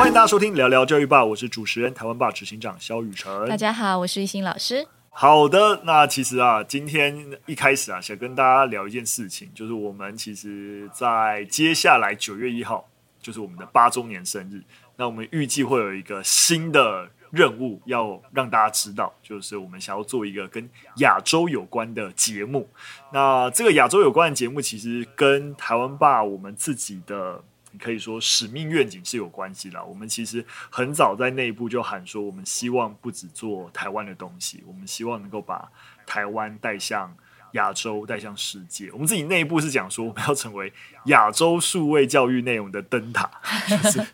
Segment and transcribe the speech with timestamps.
[0.00, 3.46] 欢迎大家收听聊聊教育吧，我是主持人台湾霸执行长肖雨辰。
[3.46, 4.88] 大家好，我是玉兴老师。
[5.10, 12.88] 好的，那其实啊，今天一开始啊，想跟大家聊一件事情，就是我们其实，在接下来九月一号，
[13.20, 14.62] 就是我们的八周年生日。
[14.96, 22.66] 那我们预计会有一个新的任务要让大家知道，就是我们想要做一个跟亚洲有关的节目。
[23.12, 27.44] 那这个亚洲有关的节目，其实跟台湾霸我们自己的
[27.78, 29.84] 可以说使命愿景是有关系的。
[29.84, 35.70] 我们其实很早在内部就喊说，我们希望不只做台湾的东西，我们希望能够把
[36.06, 37.14] 台湾带向
[37.52, 38.90] 亚洲，带向世界。
[38.92, 40.72] 我们自己内部是讲说，我们要成为
[41.06, 43.30] 亚洲数位教育内容的灯塔，
[43.68, 44.04] 就是。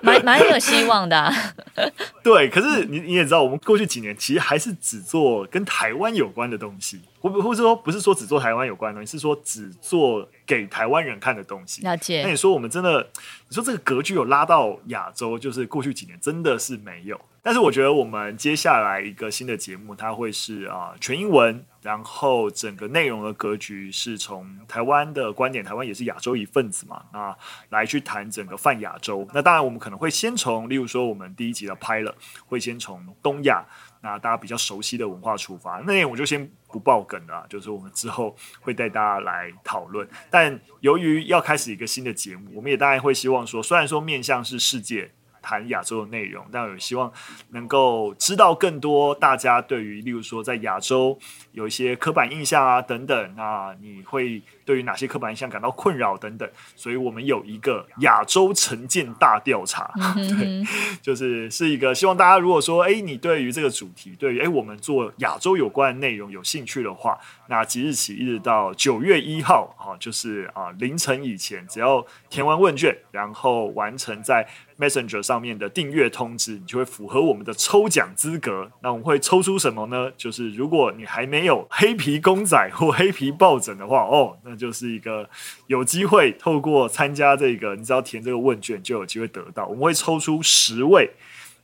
[0.00, 1.32] 蛮蛮有希望的，啊，
[2.22, 2.48] 对。
[2.48, 11.82] 可是你你也知道，我们过去几年其实还是只做跟台湾有关的东西，或或者说不是说只做台湾有关的东西，是说只做给台湾人看的东西。
[11.82, 12.22] 了解。
[12.22, 13.04] 那你说我们真的，
[13.48, 17.20] 你说这个格局有拉到亚洲，就是过去几年真的是没有。
[17.48, 21.64] 但是我觉得我们接下来一个新的节目，它会是啊全英文。
[21.80, 27.34] 然后整个内容的格局是从台湾的观点，台湾也是亚洲一份子嘛，啊，
[27.70, 29.26] 来去谈整个泛亚洲。
[29.32, 32.12] 那当然，我们可能会先从，例如说我们第一集的 Pilot，
[32.46, 33.64] 会先从东亚，
[34.02, 35.78] 那大家比较熟悉的文化出发。
[35.86, 40.06] 那我就先不爆梗了，就是我们之后会带大家来讨论。
[40.28, 45.10] 但由于要开始一个新的节目，我们也当然会希望说，虽然说面向是世界。
[45.48, 47.10] 谈亚洲的内容，但我希望
[47.52, 51.18] 能够知道更多大家对于，例如说在亚洲
[51.52, 60.62] 有一些刻板印象啊等等，那你会对于哪些刻板印象感到困扰等等，所以我们有一个亚洲城建大调查，对，
[61.00, 74.46] 就是是一个希望大家如果说，哎，你对于这个主题，对于哎我们做亚洲有关的内容有兴趣的话，那即日起一直到九月一号，啊，就是啊凌晨以前，只要填完问卷，然后完成在
[74.78, 78.70] Messenger 上面的订阅通知，你就会符合我们的抽奖资格。
[78.82, 80.12] 那我们会抽出什么呢？
[80.18, 85.30] 就是如果你还没有黑皮公仔或黑皮抱枕的话，哦，那就是一个
[85.68, 89.64] 有机会透过参加这个，你只要填这个问卷就有机会得到。
[89.66, 91.10] 我们会抽出十位。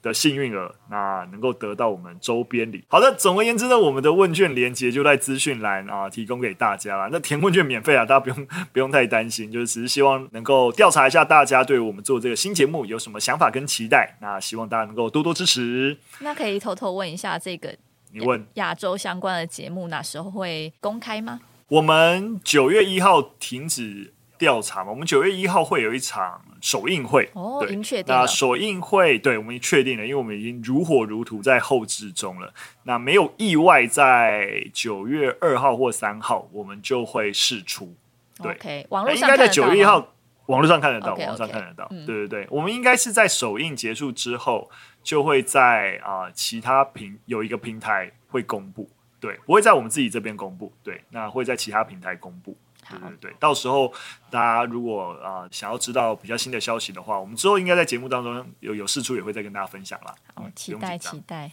[0.04, 2.84] 的幸运儿，那能够得到我们周边礼。
[2.88, 7.08] 好的，总而言之呢，我们的问卷连接就在资讯栏啊，提供给大家了。
[7.10, 14.18] 那填问卷免费啊，大家不用不用太担心，就是只是希望能够调查一下大家对我们做这个新节目有什么想法跟期待。
[14.20, 15.96] 那希望大家能够多多支持。
[16.18, 17.74] 那可以偷偷问一下，这个
[18.12, 21.40] 你问亚洲相关的节目哪时候会公开吗？
[21.68, 26.42] 我们九月一号停止调查嘛，我们九月一号会有一场。
[26.64, 28.06] 首映会哦，已经确定。
[28.06, 32.54] 那首映会，对，我们已经确定了，因为我们已经如火如荼在后置中了。
[32.84, 37.94] 那没有意外，在九月二号或三号，我们就会释出。
[38.42, 40.14] 对，okay, 网络上应该在九月一号，
[40.46, 41.86] 网络上看得到网络上看得到。
[42.06, 44.70] 对对对，我们应该是在首映结束之后，
[45.02, 48.88] 就会在啊、呃、其他平有一个平台会公布。
[49.24, 50.70] 对，不会在我们自己这边公布。
[50.82, 52.54] 对，那会在其他平台公布。
[52.90, 53.90] 对对对，到时候
[54.30, 60.14] 大家如果啊、呃、想要知道比较新的消息的话，我们之后应该在节目当中有有事出，也会再跟大家分享啦。
[60.34, 61.50] 好，期待期待。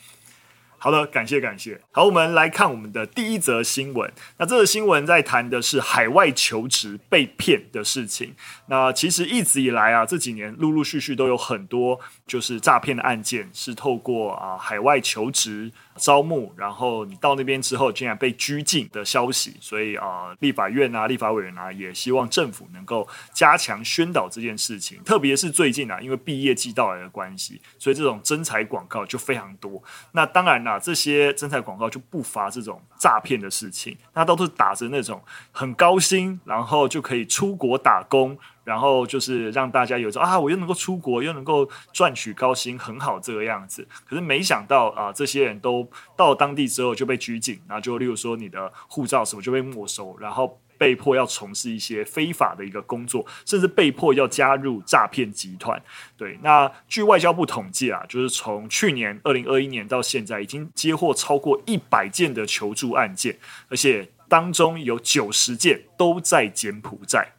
[0.77, 1.79] 好的，感谢感谢。
[1.91, 4.11] 好，我们来看我们的第一则新闻。
[4.39, 8.33] 那这个新闻在谈的是海外求职被骗的事情。
[8.65, 19.55] 那其实一直以来啊，这几年陆陆续续都有很多就是诈骗的案件，是透过啊海外求职招募，然后你到那边之后竟然被拘禁的消息。
[19.61, 25.01] 所以啊，立法院啊，立法委员啊，也希望政府能够加强宣导这件事情。
[25.03, 29.81] 特别是最近啊，因为毕业季到来的关系，所以这种征才广告就非常多。
[30.11, 30.77] 那当然啦。
[30.81, 35.21] 这些征才广告就不乏这种诈骗的事情，那都是打着那种
[35.51, 43.87] 很高薪，然后就可以出国打工，然后就是让大家有一种啊，我又能够出国，又能够赚取高薪，很好这个样子。
[44.05, 50.59] 可是没想到啊，这些人都到当地之后就被拘禁，然后就例如说你的护照什么就被没收，然后。
[50.81, 55.79] 被迫要从事一些非法的一个工作，甚至被迫要加入诈骗集团。
[56.17, 63.37] 对，那据外交部统计啊，就是从去年二零二一年到现在，已经接获超过一百件的求助案件，
[63.69, 67.31] 而且当中有九十件都在柬埔寨，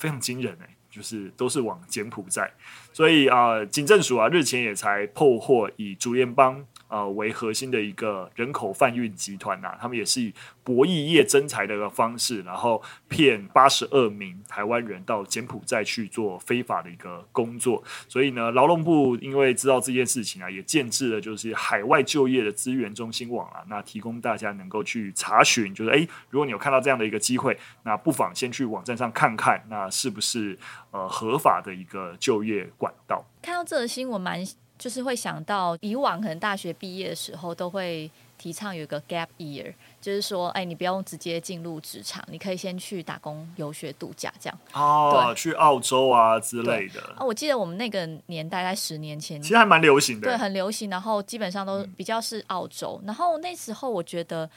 [0.00, 2.50] 非常惊人哎、就是都是往柬埔寨。
[2.92, 17.82] 所以啊，警政署啊日前也才破获以竹联帮呃为核心的一个人口贩运集团呐、他们也是以博弈业征才的一个方式，然后骗八十二名台湾人到柬埔寨去做非法的一个工作。
[18.08, 30.58] 所以呢，劳动部因为知道这件事情啊，也建置了就是海外就业的资源中心网啊，那提供大家能够去查询，就是诶，如果你有看到这样的一个机会，那不妨先去网站上看看，那是不是
[30.90, 33.24] 呃合法的一个就业管道？
[33.42, 34.44] 看到这个新闻，蛮
[34.80, 39.74] 就是会想到以往可能大学毕业的时候都会提倡有一个 gap year。
[40.00, 44.58] 就是说，哎，你不用直接进入职场，你可以先去打工、游学、度假这样。
[44.72, 47.02] 哦，对去澳洲啊之类的。
[47.18, 50.28] 啊，我记得我们那个年代在十年前，其实还蛮流行的。
[50.28, 50.88] 对，很流行。
[50.88, 52.98] 然后基本上都比较是澳洲。
[53.02, 54.48] 嗯、然后那时候我觉得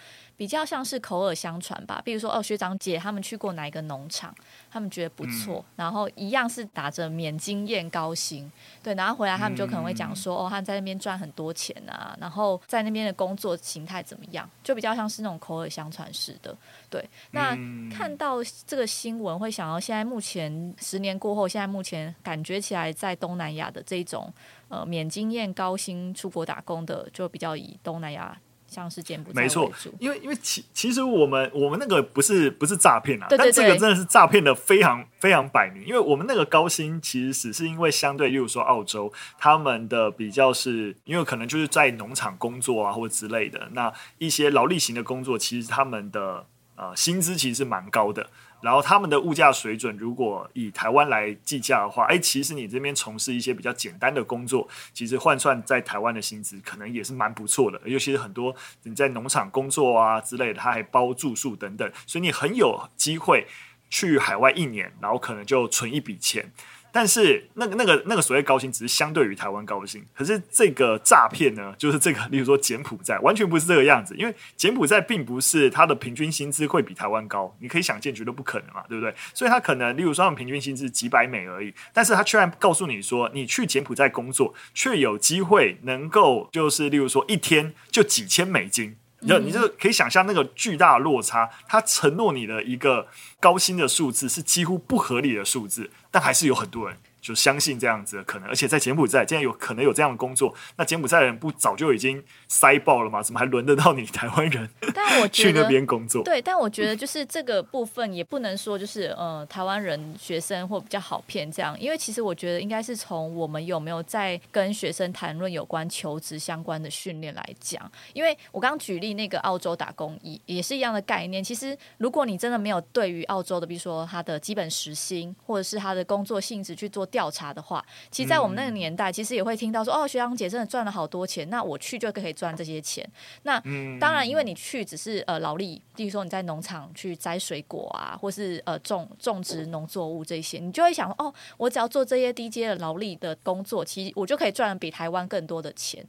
[0.44, 2.02] 比较像是口耳相传吧。
[2.04, 4.36] 比如说，哦，学长姐他们去过哪一个农场，
[4.70, 8.52] 他们觉得不错，嗯、然后一样是打着免经验高薪。
[8.82, 15.40] 对，然后回来他们就可能会讲说，嗯、哦，他们在那边赚很多钱啊，然后在那边的工作形态怎么样，就比较像是那种。
[15.44, 16.56] 口耳相传式的，
[16.90, 17.04] 对。
[17.32, 17.54] 那
[17.94, 24.32] 看到这个新闻，会想到现在目前十年过后，现在目前感觉起来，在东南亚的这种
[24.70, 28.40] 呃免经验高薪出国打工的，就比较以东南亚。
[28.74, 48.28] 像是柬埔寨，没错，因为因为其其实我们我们那个不是不是诈骗啊，对对对，但这个真的是诈骗的非常非常摆明，因为我们那个高薪其实只是因为相对，例如说澳洲，他们的比较是因为可能就是在农场工作啊或之类的，那一些劳力型的工作，其实他们的呃薪资其实是蛮高的。
[48.64, 57.80] 然后他们的物价水准，如果以台湾来计价的话，哎，其实你这边从事一些比较简单的工作，其实换算在台湾的薪资可能也是蛮不错的。
[57.84, 63.46] 尤其是很多你在农场工作啊之类的，他还包住宿等等，所以你很有机会
[63.90, 66.50] 去海外一年，然后可能就存一笔钱。
[66.96, 70.06] 但是那个那个那个所谓高薪，只是相对于台湾高薪。
[70.14, 74.16] 可是这个诈骗呢，就是这个，例如说柬埔寨，完全不是这个样子。
[74.16, 79.12] 因为柬埔寨并不是它的平均薪资会比台湾高，你可以想见，绝对不可能嘛，对不对？
[79.34, 88.96] 所以它可能，例如说，他们平均薪资几百美而已，但是他居然告诉你说，你去柬埔寨工作，却有机会能够，就是例如说，一天就几千美金。
[89.28, 93.08] 就你就可以想象那个巨大的落差，他承诺你的一个
[93.40, 96.98] 高薪的数字是几乎不合理的数字，但还是有很多人。
[97.24, 103.24] 就相信这样子的可能，而且在柬埔寨，竟然有可能有这样的工作，那柬埔寨人不早就已经塞爆了吗？
[103.24, 104.70] 怎么还轮得到你台湾人？
[104.94, 121.42] 但我觉得 去那边工作，对，但我觉得就是这个部分也不能说就是呃台湾人学生或比较好骗这样，因为其实我觉得应该是从我们有没有在跟学生谈论有关求职相关的训练来讲，因为我刚刚举例那个澳洲打工也也是一样的概念。
[121.42, 127.08] 其实如果你真的没有对于澳洲的，比如说他的基本时薪或者是他的工作性质去做。
[127.14, 133.08] 调查的话，其实，在我们那个年代，其实也会听到说，哦，学长姐真的赚了好多钱，那我去就可以赚这些钱。
[133.44, 133.62] 那
[134.00, 146.04] 当然，因为你去只是呃劳力，比如说你在农场去摘水果啊，或是呃种种植农作物这些，你就会想，哦，我只要做这些低阶的劳力的工作，其实我就可以赚比台湾更多的钱。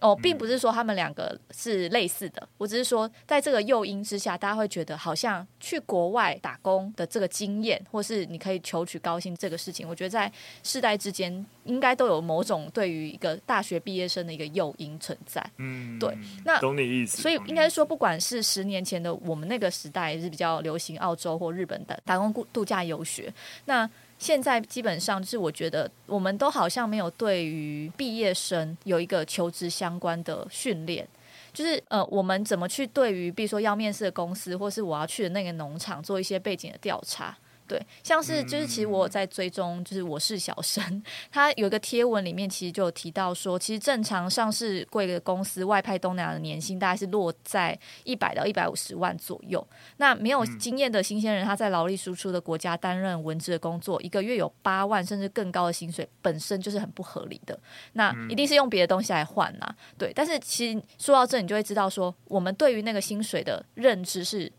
[0.00, 10.32] 哦，并不是说他们两个是类似的，我只是说，在这个诱因之下，大家会觉得好像去国外打工的这个经验，或是你可以求取高薪这个事情，我觉得在
[10.62, 15.44] 世代之间应该都有某种对于一个大学毕业生的一个诱因存在。
[15.58, 16.16] 嗯，对。
[16.44, 17.20] 那懂你意思。
[17.20, 23.32] 所以应该说，不管是十年前的我们那个时代是比较流行澳洲或日本的打工度假游学，
[23.66, 23.88] 那。
[24.20, 31.08] 现在基本上是，我觉得我们都好像没有对于毕业生有一个求职相关的训练，
[31.54, 37.34] 就是呃，我们怎么去对于，比如说要面试的公司，或是我要去的那个农场做一些背景的调查。
[37.70, 40.82] 对，像是就是其实我有在追踪，就是我是小生，
[41.30, 49.64] 他有一个贴文里面其实就有提到说，其实正常上市贵的公司外派东南亚的年薪大概是落在一百到一百五十万左右。
[49.98, 57.56] 那没有经验的新鲜人，他在劳力输出的国家担任文职的工作，一个月有八万甚至更高的薪水，本身就是很不合理的。
[57.92, 60.12] 那一定是用别的东西来换呐，对。
[60.12, 64.50] 但是其实说到这，你就会知道说，我们对于那个薪水的认知是。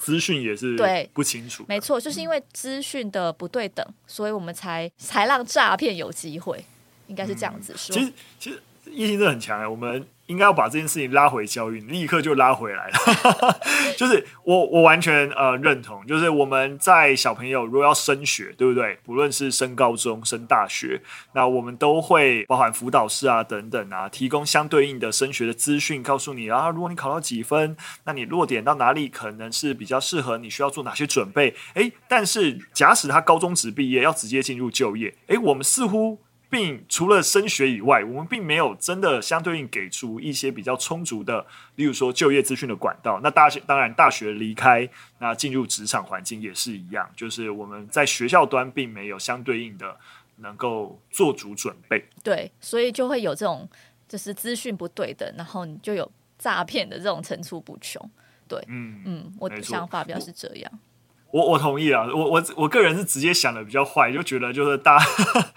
[0.00, 6.64] 资讯也是对不清楚，没错，就是因为资讯的不对等，嗯、所以我们才才让诈骗有机会，
[7.06, 7.94] 应该是这样子说。
[7.94, 10.06] 嗯、其实，其实叶先生很强哎，我们。
[10.26, 13.58] 应该要把这件事情拉回教育，立刻就拉回来了。
[13.98, 16.06] 就是我，我完全呃认同。
[16.06, 18.96] 就是我们在小朋友如果要升学，对不对？
[19.02, 31.52] 不论是升高中、升大学，那我们都会包含辅导室啊等等啊，提供相对应的升学的资讯，告诉你啊，如果你考到几分，那你落点到哪里可能是比较适合，你需要做哪些准备。
[31.74, 36.20] 诶，但是假使他高中职毕业要直接进入就业，诶，我们似乎。
[36.50, 43.20] 并除了升学以外，我们并没有真的相对应给出一些比较充足的，例如说就业资讯的管道。
[43.22, 44.86] 那大学当然大学离开，
[45.20, 49.96] 那进入职场环境也是一样，就是我们在学校端并没有相对应的
[50.38, 52.04] 能够做足准备。
[52.24, 53.68] 对，所以就会有这种
[54.08, 58.10] 就是资讯不对等，然后你就有诈骗的这种层出不穷。
[58.48, 60.72] 对，嗯嗯，我的想法比较是这样。
[61.32, 65.04] 我我同意啊，我我我个人是直接想的比较坏，就觉得就是大家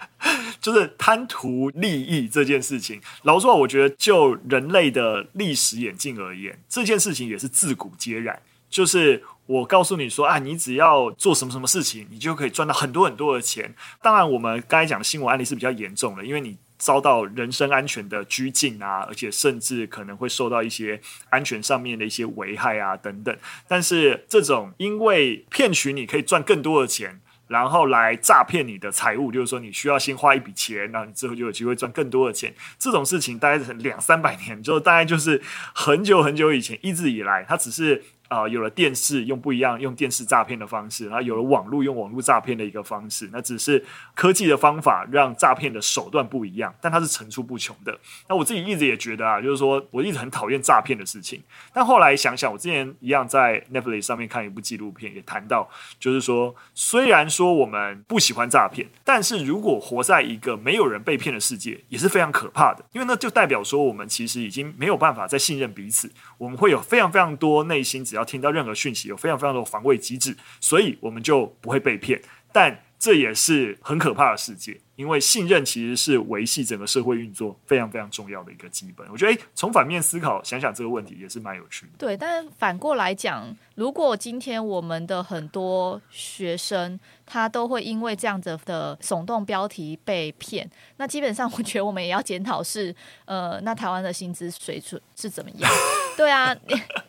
[0.60, 3.00] 就是贪图利益这件事情。
[3.22, 8.40] 老实说，我觉得就人类的历史演进而言，这件事情也是自古皆然。
[8.70, 13.74] 就是我告诉你说啊，你只要做什么什么事情，你就可以赚到很多很多的钱。
[14.02, 16.56] 当然，我们刚才讲的新闻案例是比较严重的，因为你。
[16.84, 21.00] 遭到人身安全的拘禁啊，而且甚至可能会受到一些
[21.30, 23.34] 安全上面的一些危害啊等等。
[23.66, 32.54] 但是这种因为骗取你可以赚更多的钱，然后来诈骗你的财物，就是说你需要先花一笔钱，然后你之后就有机会赚更多的钱。
[32.78, 35.40] 这种事情大概是两三百年，就大概就是
[35.74, 38.04] 很久很久以前，一直以来，它只是。
[38.34, 43.30] 啊、有了电视，用不一样用电视诈骗的方式，然后有了网络，用网络诈骗的一个方式。
[43.32, 47.96] 那只是科技的方法让诈骗的手段不一样，但它是层出不穷的。
[48.28, 51.40] 那我自己一直也觉得啊，就是说我一直很讨厌诈骗的事情。
[51.72, 55.68] 但后来想想，我之前一样在 Netflix 上面看一部纪录片，也谈到，
[56.00, 62.84] 就是说虽然说我们不喜欢诈骗，但是如果活在一个没有人被骗的世界，也是非常可怕的。
[62.92, 66.10] 因为那就代表说，我们其实已经没有办法再信任彼此，
[66.44, 68.04] 我们会有非常非常多内心。
[68.04, 72.20] 只要听到任何讯息，有非常非常多防卫机制，所以我们就不会被骗。
[72.52, 79.06] 但这也是很可怕的世界，因为信任其实是维系整个社会运作非常非常重要的一个基本。
[79.10, 81.92] 我觉得，诶，从反面思考，想想这个问题也是蛮有趣的。
[81.98, 95.70] 对，但反过来讲，如果今天我们的很多学生他都会因为这样子的耸动标题被骗，那基本上我觉得我们也要检讨是，呃，那台湾的薪资水准是怎么样？
[96.16, 96.54] 对啊，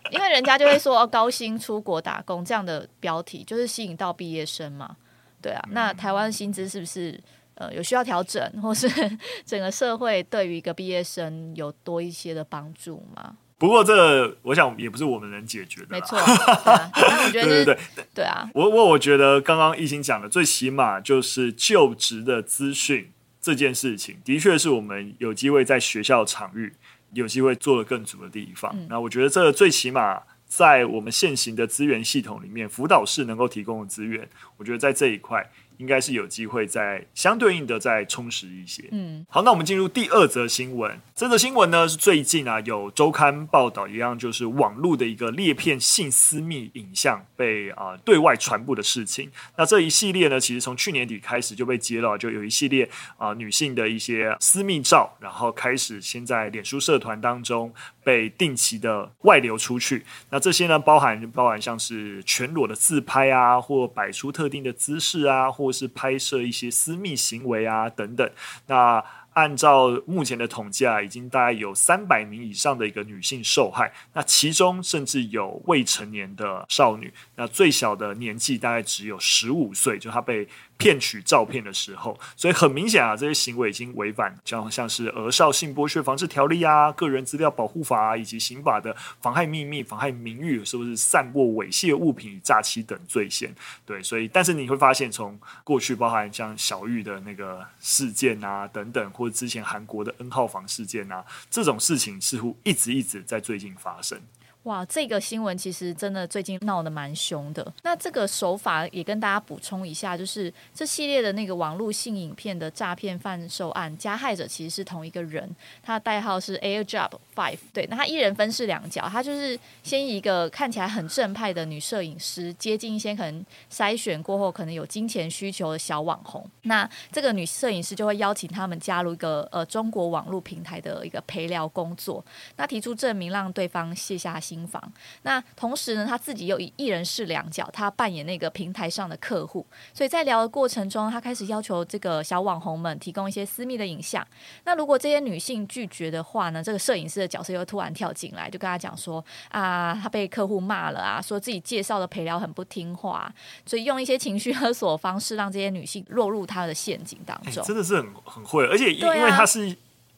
[0.10, 4.98] 因为人家就会说哦高薪出国打工这样的标题，就是吸引到毕业生嘛。
[5.42, 7.22] 对啊，那台湾薪资是不是
[7.56, 8.88] 呃有需要调整，或是
[9.46, 13.38] 整个社会对于一个毕业生有多一些的帮助吗？
[13.58, 15.88] 不过这我想也不是我们能解决的。
[15.90, 26.74] 没错，那我觉得、 就是、对对对对啊，我我我觉得刚刚一心讲的，最起码就是就职的资讯这件事情，的确是我们有机会在学校场域
[27.14, 28.72] 有机会做的更足的地方。
[28.76, 30.22] 嗯、那我觉得这最起码。
[30.48, 35.44] 在我们现行的资源系统里面，辅导室能够提供的资源，我觉得在这一块。
[35.77, 38.84] 应该是有机会再相对应的再充实一些。
[38.91, 41.00] 嗯，好，那我们进入第二则新闻。
[41.15, 49.32] 这则新闻呢是最近啊有周刊报道一样，就是网络的一个裂片性私密影像被啊、呃、对外传播的事情。
[49.58, 52.84] 那这一系列呢，其实从去年底开始就被揭露，就有一系列
[53.17, 60.03] 啊、呃、女性的一些私密照，然后开始先在脸书社团当中被定期的外流出去。
[60.29, 68.30] 那这些呢，包含包含像是全裸的自拍啊，或摆出特定的姿势啊，或或是拍摄一些私密行为啊等等，
[68.68, 69.04] 那
[69.34, 80.48] 按照目前的统计啊，已经大概有三百名以上的一个女性受害，那其中甚至有未成年的少女，那最小的年纪大概只有十五岁，就她被。
[80.77, 93.53] 骗取照片的时候，所以很明显啊，这些行为已经违反像像是《儿少性剥削防治条例》啊、《个人资料保护法》，以及刑法的妨害秘密、妨害名誉，是不是散播猥亵物品与诈欺等罪嫌？
[93.86, 104.20] 对，所以但是你会发现，从过去包含像小玉的那个事件啊等等，或者之前韩国的 N 号房事件啊，这种事情似乎一直一直在最近发生。
[104.66, 107.72] 哇，这个新闻其实真的最近闹得蛮凶的。
[107.84, 115.48] 那这个手法也跟大家补充一下，就是这系列的那个网络性影片的诈骗贩售案，加害者其实是同一个人，
[115.84, 117.60] 他的代号是 AirDrop Five。
[117.72, 126.44] 对，那他一人分饰两角，他就是先一个看起来很正派的女摄影师，接近一些可能筛选过后可能有金钱需求的小网红。
[126.64, 132.26] 那这个女摄影师就会邀请他们加入一个呃中国网络平台的一个陪聊工作，
[132.58, 134.55] 那提出证明让对方卸下心。
[134.68, 134.80] 房，
[135.24, 144.24] 那同时呢，他自己又以一人饰两脚，他扮演那个平台上的客户，所以在聊的过程中，他开始要求这个小网红们提供一些私密的影像。
[144.66, 153.34] 那如果这些女性拒绝的话呢，这个摄影师的角色又突然跳进来，就跟他讲说啊，他被客户骂了啊，说自己介绍的陪聊很不听话，
[153.66, 157.64] 所以用一些情绪勒索的方式，让这些女性落入他的陷阱当中。
[157.64, 159.76] 欸、真的是很很会，而且因为他是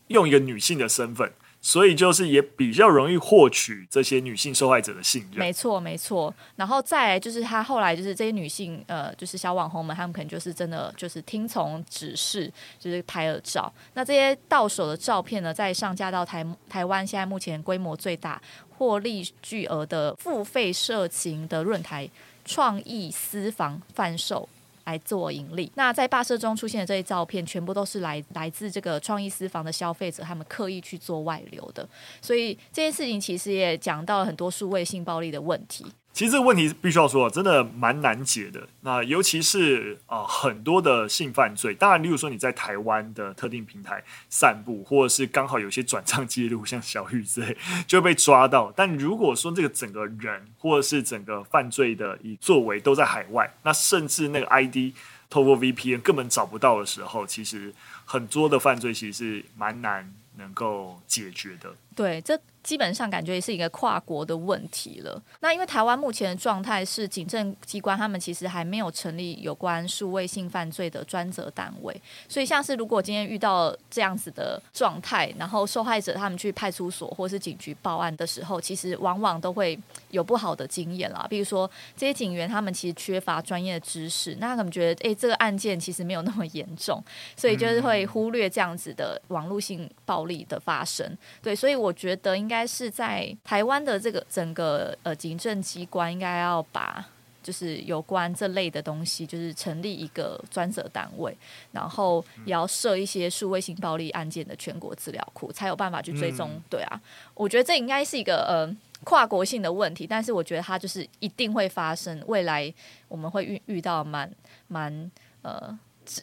[0.08, 1.32] 用一个女性的身份。
[1.60, 5.40] 所以就是也比较容易获取这些女性受害者的信任。
[5.40, 6.34] 没错，没错。
[6.56, 13.72] 然后再就是他后来就是这些女性，呃，就是小网红们，他们可能就是真的就是听从指示，就是拍了照。
[13.96, 18.42] 那这些到手的照片呢，再上架到台台湾现在目前规模最大、
[18.78, 22.08] 获利巨额的付费色情的论坛
[22.46, 24.48] 创意私房贩售。
[24.88, 25.70] 来做盈利。
[25.76, 31.88] 那在霸社中出现的这些照片，全部都是来来自这个创意私房的消费者，他们刻意去做外流的。
[32.22, 35.86] 所以这件事情其实也讲到了很多数位性暴力的问题。
[36.18, 38.68] 其实这个问题必须要说，真的蛮难解的。
[38.82, 47.56] 那尤其是啊、呃，很多的性犯罪，当然，例如说你在台湾的特定平台散步，或者是刚好有些转账记录，像小玉之类，
[47.86, 48.74] 就被抓到。
[48.76, 54.96] 但如果说这个整个人，或者是整个犯罪的以作为都在海外，那甚至那个 ID
[55.30, 57.72] 透过 VPN 根本找不到的时候，其实
[58.06, 61.76] 很多的犯罪其实是蛮难能够解决的。
[61.98, 62.40] 对，这。
[62.64, 65.24] 基本上感觉也是一个跨国的问题了。
[65.40, 81.26] 那因为台湾目前的状态是，警政机关他们其实还没有成立有关数位性犯罪的专责单位，所以像是如果今天遇到这样子的状态，然后受害者他们去派出所或是警局报案的时候，其实往往都会有不好的经验啦。
[81.30, 87.02] 比如说这些警员他们其实缺乏专业的知识，那他们觉得诶，这个案件其实没有那么严重，
[87.38, 91.18] 所以就是会忽略这样子的网络性暴力的发生。
[91.42, 92.68] 对，所以我觉得应该。
[92.68, 97.04] 是在台湾的这个整个呃行政机关，应该要把
[97.42, 101.36] 就是有关这类的东西，就是成立一个专责单位，
[101.72, 106.50] 然后也要设一些数位性暴力案件的全国资料库，才有办法去追踪。
[106.54, 107.02] 嗯、对啊，
[107.34, 108.70] 我觉得这应该是一个呃
[109.06, 112.72] 跨国性的问题，但是我觉得它就是一定会发生，未来
[113.08, 114.30] 我们会遇遇到蛮
[114.68, 115.10] 蛮
[115.42, 115.80] 呃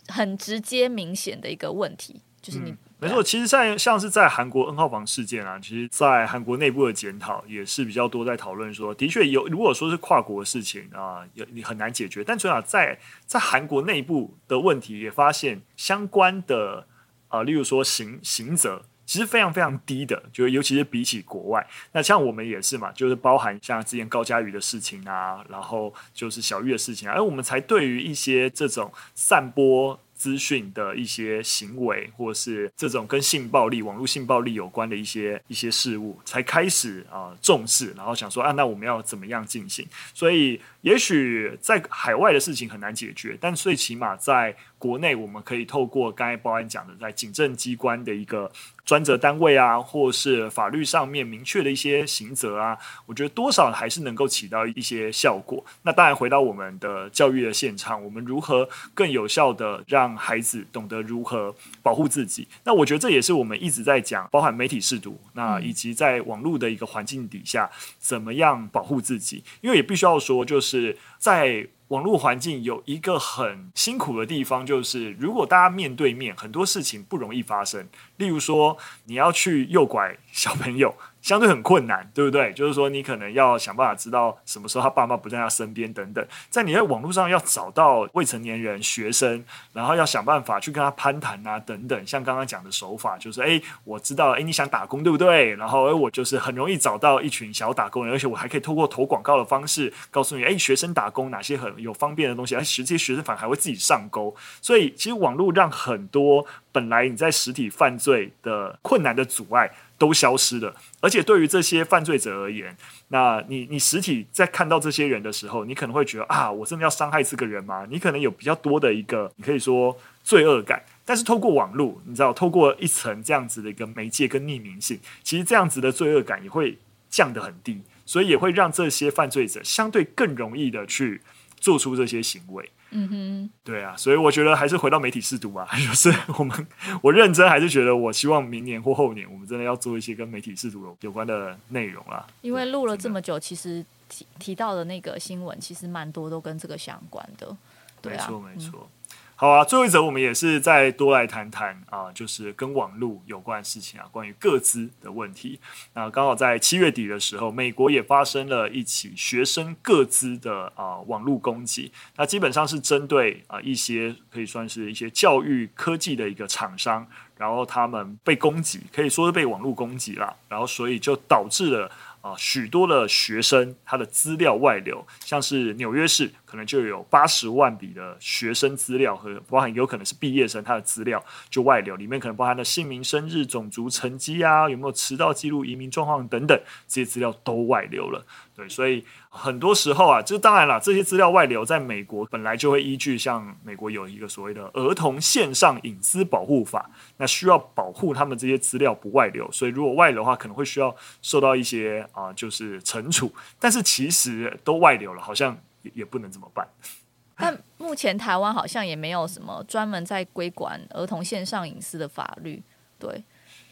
[0.09, 2.75] 很直接明显的一个问题，就是你。
[3.05, 12.25] 没错，其实在像是在韩国 N 号房事件啊，其实，在韩国内部的检讨也是比较多，在讨论说，的确有，如果说是跨国的事情啊，也你很难解决。
[12.25, 16.87] 但至少在在韩国内部的问题，也发现相关的
[17.29, 21.67] 啊，例如说刑刑责，其实非常非常低的，就尤其是比起国外。
[21.93, 30.01] 那像我们也是嘛，就是包含像之前高嘉瑜的事情啊，然后就是小玉的事情啊，而我们才对于一些这种散播。
[30.15, 39.87] 资讯的一些行为，或是这种跟性暴力、网络性暴力有关的一些一些事物，才开始啊、重视，然后想说啊，那我们要怎么样进行？
[40.15, 48.53] 所以，也许在海外的事情很难解决，但最起码在国内，我们可以透过刚才保安讲的，在警政机关的一个。
[48.85, 55.65] 专责单位啊，或是法律上面明确的一些刑责啊，我觉得多少还是能够起到一些效果。
[55.85, 62.47] 那当然，回到我们的教育的现场，我们如何更有效的让孩子懂得如何保护自己？
[62.65, 69.43] 那我觉得这也是我们一直在讲，包含媒体试读，那以及在网络的一个环境底下，怎么样保护自己？
[69.63, 77.89] 因为也必须要说，就是是在网络环境有一个很辛苦的地方，就是如果大家面对面，很多事情不容易发生。
[78.17, 80.95] 例如说，你要去诱拐小朋友。
[81.25, 82.53] 相对很困难，对不对？
[82.53, 86.23] 就是说，你可能要想办法知道什么时候他爸妈不在他身边等等。
[86.51, 89.43] 在你在网络上要找到未成年人学生，
[89.73, 92.07] 然后要想办法去跟他攀谈啊等等。
[92.07, 95.55] 像刚刚讲的手法，就是哎，我知道，哎，你想打工对不对？
[95.55, 104.35] 然后哎，我就是很容易找到一群小打工人，而且我还可以透过投广告的方式告诉你，哎，学生打工哪些很有方便的东西，而且实际学生反而还会自己上钩。
[104.61, 109.71] 所以，其实网络让很多本来你在实体犯罪的困难的阻碍。
[109.97, 112.77] 都消失了，而且对于这些犯罪者而言，
[113.09, 117.87] 那你你实体在看到这些人的时候，你可能会觉得啊，我真的要伤害这个人吗？
[117.89, 120.83] 你可能有比较多的一个，你可以说罪恶感。
[121.05, 126.77] 但是透过网络，你知道，透过一层这样子的一个媒介跟匿名性，其实这样子的罪恶感也会
[127.09, 131.23] 降得很低，所以也会让这些犯罪者相对更容易的去
[131.65, 132.71] 做出这些行为。
[132.91, 136.67] 嗯哼，对啊，所以我觉得还是回到媒体试读吧， 就是我们
[137.03, 142.25] 我认真还是觉得，我希望明年或后年，我们真的要做一些跟媒体试读有有关的内容啊。
[142.43, 147.57] 因为录了这么久，其实提提到的那个新闻，其实蛮多都跟这个相关的。
[148.01, 148.73] 对啊，没错没错。
[148.83, 148.89] 嗯
[149.37, 155.59] 好啊，最后一则我们也是再多来谈谈啊，就是跟网络有关的事情啊，关于个资的问题。
[155.93, 161.91] 那刚好在七月底的时候，美国也发生了一起学生个资的啊网络攻击。
[162.17, 167.05] 那基本上是针对啊一些可以算是一些教育科技的一个厂商，
[167.37, 170.37] 然后他们被攻击，可以说是被网络攻击了。
[170.49, 176.31] 然后所以就导致了啊许多的学生他的资料外流，像是纽约市。
[176.55, 188.25] 可能就有八十万笔的学生资料和包含有可能是毕业生他的资料就外流，里面可能包含了姓名、生日、种族、成绩啊，有没有迟到记录、移民状况等等，这些资料都外流了。
[188.55, 203.35] 对，所以很多时候啊，这当然了，这些资料外流，在美国本来就会依据像美国有一个所谓的儿童线上隐私保护法，那需要保护他们这些资料不外流，所以如果外流的话，可能会需要受到一些啊、就是惩处。
[203.59, 206.69] 但是其实都外流了，好像也也不能怎么办。
[207.39, 212.63] 但目前台湾好像也没有什么专门在规管儿童线上隐私的法律，
[212.99, 213.25] 对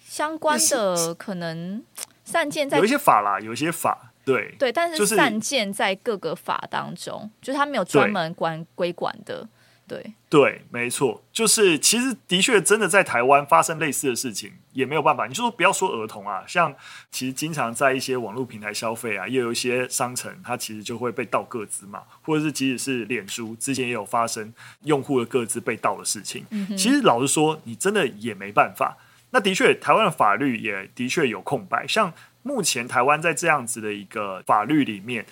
[0.04, 1.82] 相关的可能
[2.24, 4.12] 散见在有一些法啦，有一些法。
[4.24, 9.48] 对对，但是散见在各个法当中，就是他没有专门管规管的。
[9.86, 15.26] 对对，没错，就是其实的确真的在台湾发生类似的事情，也没有办法。
[15.26, 16.74] 你就说不要说儿童啊，像
[17.10, 24.52] 其实经常在一些网络平台消费啊，也有一些商城，它其实就会被盗个资嘛，或者是即使是脸书之前也有发生
[24.84, 26.46] 用户的个资被盗的事情。
[26.50, 26.76] 嗯。
[26.76, 28.96] 其实老实说，你真的也没办法。
[29.30, 32.12] 那的确，台湾的法律也的确有空白，像。
[32.44, 35.24] 目前台湾在这样子的一个法律里面，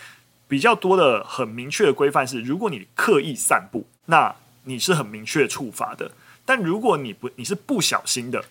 [0.46, 4.34] 比较多的很明确的规范是：如果你刻意散布，那
[4.64, 6.10] 你是很明确处罚的；
[6.44, 8.44] 但如果你不，你是不小心的，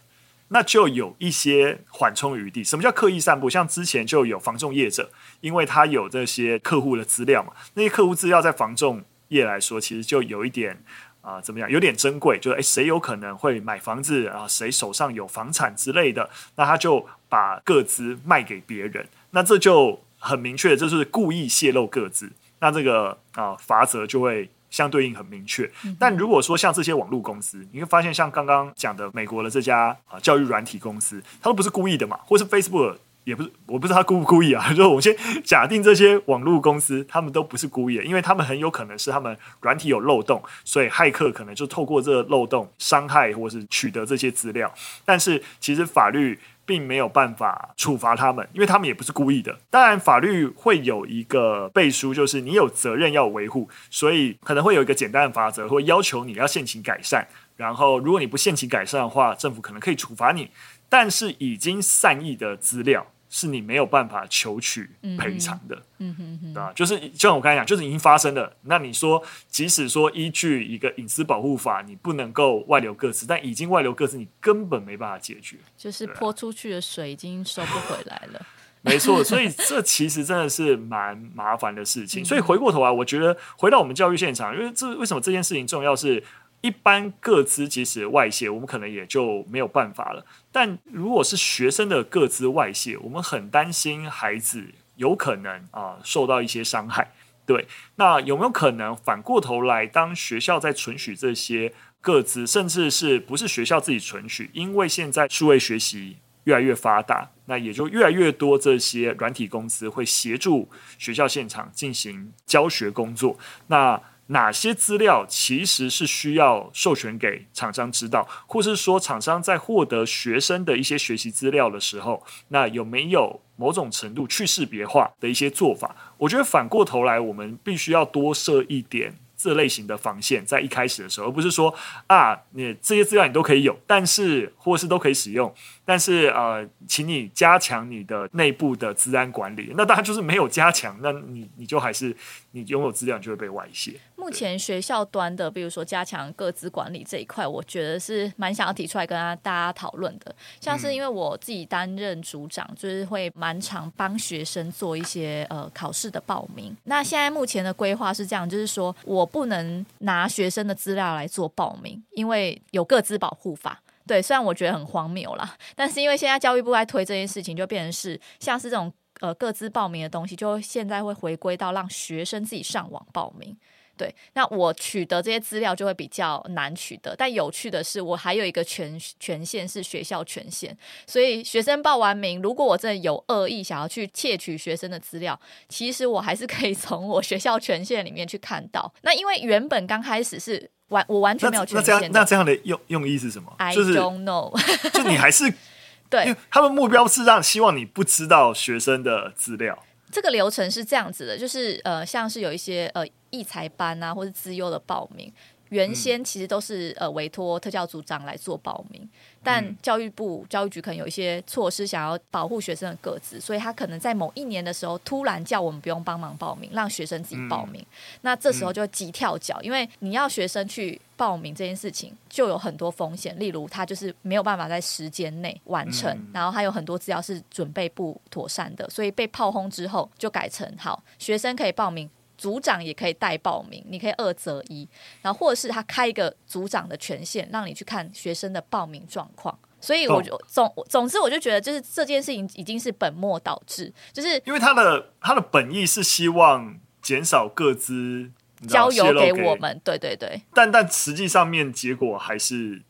[0.49, 2.63] 那就有一些缓冲余地。
[2.63, 3.49] 什么叫刻意散布？
[3.49, 5.09] 像之前就有房仲业者，
[5.41, 10.83] 因为他有这些客户的资料嘛，那些客户资料在房仲业来说，其实就有一点。
[11.21, 11.69] 啊、怎么样？
[11.69, 14.47] 有点珍贵，就是诶，谁有可能会买房子啊？
[14.47, 16.27] 谁手上有房产之类的？
[16.55, 22.31] 那他就把个资卖给别人，那这就很明确，这就是故意泄露个资。
[22.59, 25.69] 那这个啊，罚则就会相对应很明确。
[25.85, 32.97] 嗯、但如果说像这些网络公司，你会发现像刚刚讲的美国的这家啊教育软体公司，他都不是故意的嘛，或是 Facebook。
[33.25, 34.69] 也不是，我不知道他故不故意啊。
[34.73, 44.73] 就是我们先假定这些网络公司，他们都不是故意的，因为他们很有可能是他们软体有漏洞，所以骇客可能就透过这个漏洞伤害或是取得这些资料。
[45.05, 49.57] 但是其实法律并没有办法处罚他们，因为他们也不是故意的。
[49.71, 57.27] 当然，法律会有一个背书，就是你有责任要维护，所以可能会有一个简单的法则，会要求你要限期改善。
[57.57, 60.51] 然后，如果你不限期改善的话，政府可能可以处罚你。
[60.87, 68.51] 但是已经善意的资料是你没有办法求取赔偿的，嗯哼哼，啊，就是就像我刚才讲，就是已经发生了。
[68.63, 78.43] 那你说，即使说依据一个隐私保护法，你不能够外流各自，但已经外流各自，你根本没办法解决，就是泼出去的水已经收不回来了。
[78.81, 82.25] 没错，所以这其实真的是蛮麻烦的事情。
[82.25, 86.23] 所以回过头来，我觉得回到我们教育现场，因为这为什么这件事情重要是？
[86.61, 90.25] 一般个资即使外泄，我们可能也就没有办法了。
[90.51, 97.11] 但如果是学生的个资外泄，我们很担心孩子有可能啊、受到一些伤害。
[97.45, 104.51] 对，那有没有可能反过头来，当学校在存取这些个资，甚至是不是学校自己存取？
[104.53, 110.69] 因为现在数位学习越来越发达，那也就越来越多这些软体公司会协助
[110.99, 113.35] 学校现场进行教学工作。
[113.65, 125.95] 那哪些资料其实是需要授权给厂商知道，或是说厂商在获得学生的一些学习资料的时候，那有没有某种程度去识别化的一些做法？
[126.17, 129.15] 我觉得反过头来，我们必须要多设一点。
[129.41, 131.73] 这类型的防线在一开始的时候，而不是说
[132.07, 135.55] 啊，你这些资料你都可以有，但是或是都可以使用，
[135.89, 139.73] 但是呃，请你加强你的内部的治安管理。
[139.75, 142.15] 那当然就是没有加强，那你你就还是
[142.51, 143.99] 你拥有资料就会被外泄。
[144.15, 150.35] 目前学校端的，比如说加强各资管理这一块，我觉得是蛮想要提出来跟大家讨论的。
[150.59, 156.75] 像是因为我自己担任组长，就是会蛮常帮学生做一些呃考试的报名。
[156.83, 159.25] 那现在目前的规划是这样，就是说我。
[159.29, 163.79] 不能拿学生的资料来做报名，因为有各资保护法。
[164.09, 173.55] 对，虽然我觉得很荒谬啦，但是因为现在教育部在推这件事情，就变成是像是这种呃各自报名的东西，就现在会回归到让学生自己上网报名。
[173.95, 177.15] 对，那我取得这些资料就会比较难取得。
[177.15, 188.91] 但有趣的是，我还有一个权权限是学校权限，所以学生报完名，如果我真的有恶意想要去窃取学生的资料，其实我还是可以从我学校权限里面去看到。
[189.03, 191.95] 那因为原本刚开始是完，我完全没有权限。
[191.95, 194.53] 那这样，那这样的用用意是什么？I don't know。
[194.93, 195.51] 就你还是
[196.09, 199.77] 对，他们目标是让希望你不知道学生的资料。
[200.11, 203.05] 这个流程是这样子的，就是呃，像是有一些呃。
[203.31, 205.31] 艺才班啊，或是资优的报名，
[205.69, 209.07] 原先其实都是呃委托特教组长来做报名，
[209.43, 217.85] 但教育部教育局可能有一些措施想要保护学生的个子，所以他可能在某一年的时候突然叫我们不用帮忙报名，让学生自己报名。
[218.21, 232.09] 那这时候就急跳脚，因为你要学生去报名这件事情就有很多风险，例如他就是没有办法在时间内完成，然后还有很多资料是准备不妥善的，所以被炮轰之后就改成好，学生可以报名。
[232.39, 234.87] 组长也可以代报名，你可以二择一，
[235.21, 239.59] 然后或者是他开一个组长的权限，让你去看学生的报名状况。
[239.81, 248.31] 所以我就总总之我就觉得，就是这件事情已经是本末倒置，就是因为他的他的本意是希望减少各资
[248.69, 250.41] 交由给我们，对对对。
[250.53, 252.81] 但但实际上面结果还是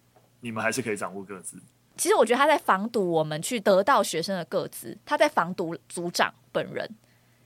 [0.42, 1.58] 你们还是可以掌握各自。
[1.98, 6.88] 其实我觉得他在防堵我们去得到学生的各自，他在防堵组长本人。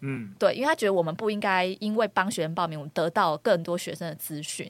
[0.05, 4.69] 嗯，对，因为他觉得我们不应该因为帮学生报名，我们得到更多学生的资讯。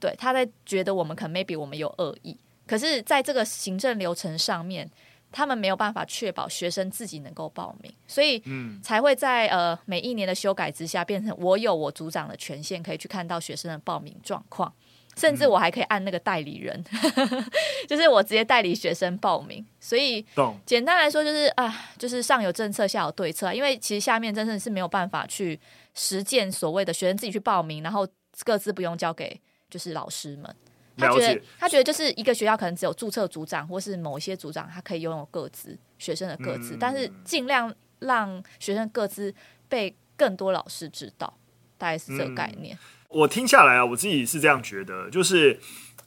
[0.00, 4.90] 对，他在觉得我们可能 maybe 我们有恶意，可是在这个行政流程上面，
[5.30, 8.42] 他们没有办法确保学生自己能够报名，所以
[8.82, 14.70] 才会在呃每一年的修改之下，变成我有我组长的权限，可以去看到学生的报名状况。
[15.16, 16.84] 甚至我还可以按那个代理人，
[17.16, 17.44] 嗯、
[17.88, 19.64] 就是我直接代理学生报名。
[19.80, 20.24] 所以
[20.64, 23.52] 简单来说，就是啊，就是上有政策，下有对策。
[23.52, 25.58] 因为其实下面真正是没有办法去
[25.94, 28.06] 实践所谓的学生自己去报名，然后
[28.44, 30.54] 各自不用交给就是老师们。
[30.96, 39.34] 他觉得他觉得就是一个学校可能只有注册组长或是某一些组长，他可以拥有各自学生的各自，嗯、但是尽量让学生各自
[39.68, 41.36] 被更多老师知道，
[41.76, 42.76] 大概是这个概念。
[42.76, 42.78] 嗯
[43.14, 45.60] 我听下来啊，我自己是这样觉得，就是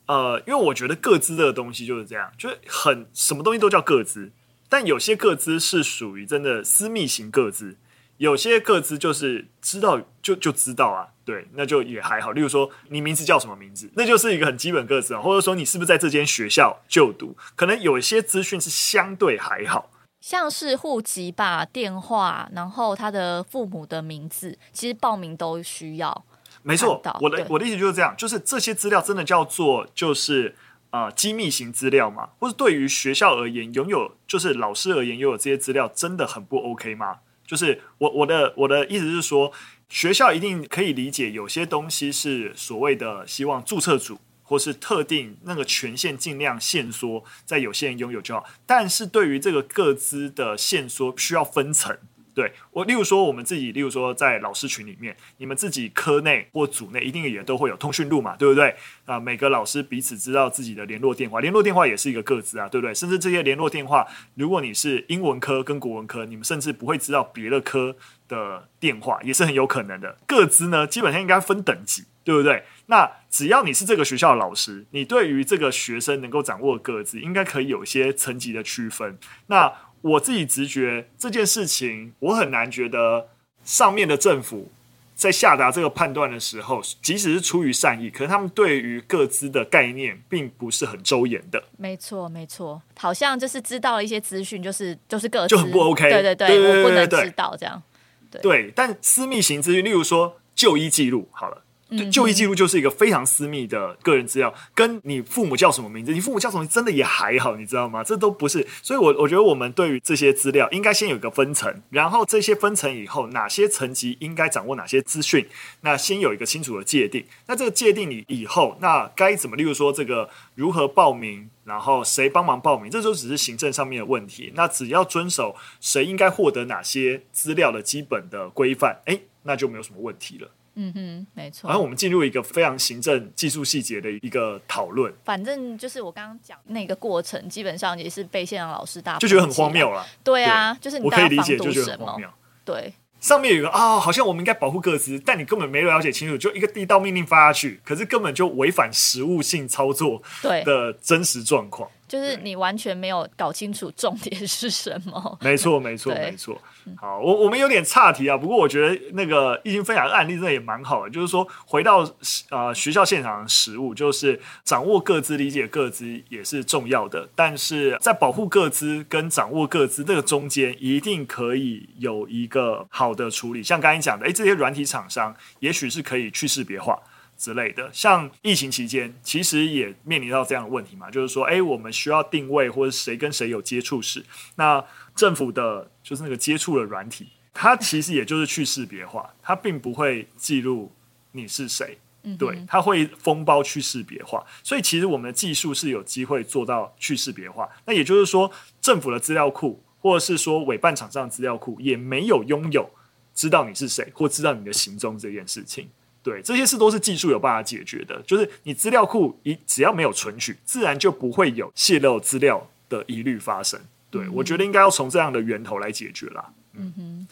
[0.07, 4.31] 呃，因为我觉得个资的东西就是这样，就是很什么东西都叫个资，
[4.67, 7.77] 但有些个资是属于真的私密型个资，
[8.17, 12.33] 有些个资就是知道就就知道啊，对，那就也还好。
[12.33, 19.89] 例如说你名字叫什么名字，那就是一个很基本个资啊，或者说你是不是在这间学校就读，可能有一些资讯是相对还好，
[20.19, 26.25] 像是户籍吧、电话，然后他的父母的名字，其实报名都需要。
[26.67, 30.53] 没错，我的我的意思就是这样，就是这些资料真的叫做就是
[30.89, 37.19] 呃机密型资料嘛，或者对于学校而言，拥有就是老师而言拥有这些资料真的很不 OK 吗？
[37.45, 39.53] 就是我我的我的意思是说，
[39.87, 51.97] 学校一定可以理解有些东西是所谓的希望注册组或是特定那个权限尽量限缩，在有些人拥有就好，但是对于这个各资的限缩需要分层。
[52.37, 58.75] 对我，例如说我们自己，例如说在老师群里面，你们自己科内或组内一定也都会有通讯录嘛，对不对？
[59.05, 62.93] 啊，每个老师彼此知道自己的联络电话，联络电话也是一个个资啊，对不对？
[62.93, 67.95] 甚至这些联络电话，如果你是英文科跟国文科，你们甚至不会知道别的科
[68.27, 70.19] 的电话，也是很有可能的。
[70.27, 72.65] 个资呢，基本上应该分等级，对不对？
[72.85, 79.17] 那只要你是这个学校的老师，你对于这个学生能够掌握的个资，应该可以有一些层级的区分。
[79.47, 83.29] 那我自己直觉这件事情，我很难觉得
[83.63, 84.69] 上面的政府
[85.15, 91.63] 在下达这个判断的时候，即使是出于善意，可是他们对于各资的概念并不是很周延的。
[91.77, 96.09] 没错，没错，好像就是知道了一些资讯，就是就是个资就很不 OK。
[96.09, 97.81] 对对对，对对对对对，我不能知道这样。
[98.29, 101.63] 对，对，但私密型资讯，例如说就医记录，好了。
[102.11, 108.03] 就医记录就是一个非常私密的个人资料，跟你父母叫什么名字，你父母叫什么真的也还好，你知道吗？
[108.03, 115.47] 这都不是，所以我我觉得我们对于这些资料应该先有一个分层，然后这些分层以后，哪些层级应该掌握哪些资讯，
[115.81, 117.25] 那先有一个清楚的界定。
[117.47, 119.55] 那这个界定你以后，那该怎么？
[119.55, 124.51] 例如说这个如何报名，然后谁帮忙报名，这就只是行政上面的问题。
[124.55, 130.51] 那只要遵守谁应该获得哪些资料的基本的规范，诶，那就没有什么问题了。
[130.79, 131.67] 嗯哼，没错。
[131.67, 135.11] 然后我们进入一个非常行政技术细节的一个讨论。
[135.25, 140.05] 反正就是我刚刚讲那个过程，基本上也是被现场老师大就觉得很荒谬了。
[140.23, 142.29] 对啊，对就是你我可以理解，就觉得很荒谬。
[142.63, 151.89] 对，上面有一个啊、哦，好像我们应该保护各自，但你根本没有了解清楚，就一个地道命令发下去，可是根本就违反实务性操作对的真实状况。
[152.07, 155.37] 就是你完全没有搞清楚重点是什么。
[155.41, 156.59] 没错，没错，没错。
[156.95, 158.37] 好，我我们有点岔题啊。
[158.37, 162.09] 不过我觉得那个易经分享的案例真的也蛮好的，就是说回到
[162.49, 167.27] 呃学校现场的实务，就是掌握各自、理解各自也是重要的。
[167.35, 173.61] 但是在保护各自跟掌握各自这个中间，一定可以有一个好的处理。
[173.61, 176.97] 像刚才讲的，诶，这些软体厂商也许是可以去识别化。
[177.37, 184.83] 之类的，像疫情期间，其实也面临到这样的问题嘛，就是说，哎，我们需要定位或者谁跟谁有接触史，那
[185.15, 190.91] 政府的就是那个接触的软体，它其实也就是去识别化，它并不会记录
[191.31, 191.97] 你是谁。
[192.23, 197.69] 嗯，对，它会封包去识别化，所以其实我们的技术是有机会做到去识别化。
[197.85, 202.89] 那也就是说，政府的资料库或者是说委办厂商的资料库也没有拥有
[203.35, 205.87] 知道你是谁或知道你的行踪这件事情。
[206.27, 213.79] 对，这些事都是技术有办法解决的，就是你资料库一只要没有存取，自然就不会有泄露资料的疑虑发生。
[214.09, 216.43] 对，嗯、我觉得应该要从这样的源头来解决啦。
[216.73, 217.27] 嗯哼，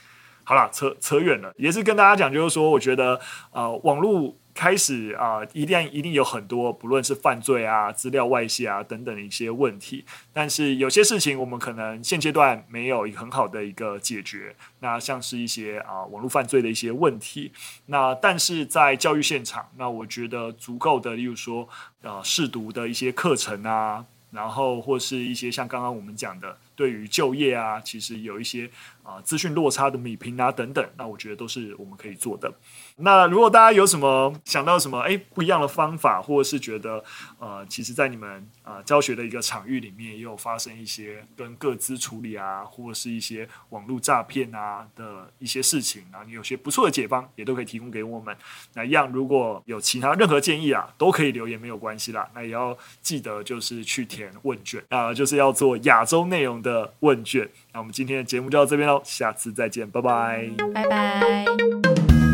[0.46, 3.20] 好了，扯扯远了，也是跟大家讲，就是说，我觉得
[3.52, 4.34] 呃，网络。
[4.56, 10.06] 开始啊、一定一定有很多，不论是犯罪啊、资料外泄啊等等一些问题。
[10.32, 14.56] 但是有些事情我们可能现阶段没有一个很好的一个解决。
[14.80, 17.52] 那像是一些啊、网络犯罪的一些问题。
[17.88, 21.68] 那但是在教育现场，那我觉得足够的，例如说
[22.02, 26.58] 呃识读的一些课程啊，然后或是一些像刚刚我们讲的。
[26.76, 28.70] 对于就业啊，其实有一些
[29.04, 32.52] 啊、资讯落差的米平啊等等，那我觉得都是我们可以做的。
[32.98, 37.04] 那如果大家有什么想到什么哎不一样的方法，或者是觉得
[37.40, 48.36] 呃其实，在你们啊、教学的一个场域里面，也有发生一些跟个资处理啊，或者是一些网络诈骗啊的一些事情啊，你有些不错的解方，也都可以提供给我们。
[48.74, 52.28] 那一样，如果有其他任何建议啊，都可以留言，没有关系啦。
[52.34, 62.25] 那也要记得就是去填问卷啊、就是要做亚洲内容的问卷，那我们今天的节目就到这边喽，下次再见，拜拜，拜拜。